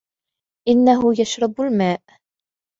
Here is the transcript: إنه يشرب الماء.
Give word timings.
إنه 0.67 1.11
يشرب 1.19 1.61
الماء. 1.61 2.01